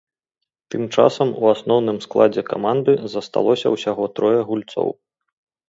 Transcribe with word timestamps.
Тым 0.75 0.85
часам 0.95 1.33
у 1.41 1.45
асноўным 1.53 1.97
складзе 2.07 2.41
каманды 2.51 2.97
засталося 3.19 3.67
ўсяго 3.77 4.11
трое 4.17 4.35
гульцоў. 4.51 4.93